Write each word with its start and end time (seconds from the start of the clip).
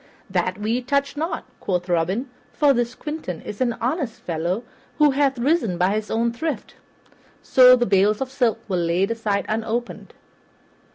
"That 0.31 0.57
we 0.57 0.81
touch 0.81 1.15
not," 1.15 1.45
quoth 1.59 1.87
Robin, 1.87 2.27
"for 2.53 2.73
this 2.73 2.95
Quentin 2.95 3.39
is 3.43 3.61
an 3.61 3.73
honest 3.73 4.19
fellow, 4.21 4.63
who 4.97 5.11
hath 5.11 5.37
risen 5.37 5.77
by 5.77 5.93
his 5.93 6.09
own 6.09 6.33
thrift." 6.33 6.73
So 7.43 7.75
the 7.75 7.85
bales 7.85 8.19
of 8.19 8.31
silk 8.31 8.61
were 8.67 8.77
laid 8.77 9.11
aside 9.11 9.45
unopened. 9.47 10.15